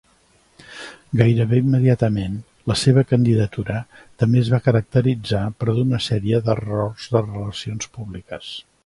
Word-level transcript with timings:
Gairebé 1.19 1.57
immediatament, 1.63 2.39
la 2.71 2.77
seva 2.85 3.03
candidatura 3.11 3.77
també 4.23 4.41
es 4.45 4.49
va 4.55 4.61
caracteritzar 4.69 5.43
per 5.61 5.77
d'una 5.81 6.01
sèrie 6.07 6.41
d'errors 6.49 7.07
de 7.15 7.23
relacions 7.29 7.93
públiques. 8.01 8.51